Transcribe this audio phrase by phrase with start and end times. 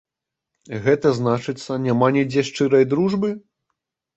[0.85, 3.29] Гэта значыцца, няма нідзе шчырай дружбы?